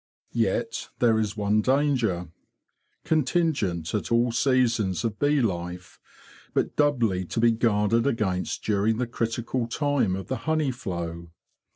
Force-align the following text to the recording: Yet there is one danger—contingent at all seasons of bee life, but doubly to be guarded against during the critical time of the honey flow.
Yet 0.33 0.89
there 0.97 1.19
is 1.19 1.37
one 1.37 1.61
danger—contingent 1.61 3.93
at 3.93 4.11
all 4.11 4.31
seasons 4.31 5.03
of 5.03 5.19
bee 5.19 5.41
life, 5.43 5.99
but 6.55 6.75
doubly 6.75 7.23
to 7.25 7.39
be 7.39 7.51
guarded 7.51 8.07
against 8.07 8.63
during 8.63 8.97
the 8.97 9.05
critical 9.05 9.67
time 9.67 10.15
of 10.15 10.25
the 10.27 10.37
honey 10.49 10.71
flow. 10.71 11.29